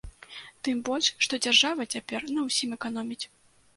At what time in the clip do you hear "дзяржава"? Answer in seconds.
1.47-1.87